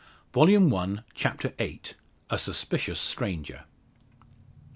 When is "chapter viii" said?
1.13-1.79